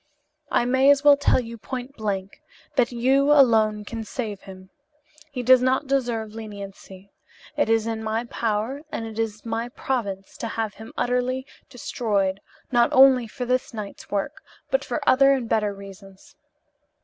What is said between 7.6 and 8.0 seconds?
is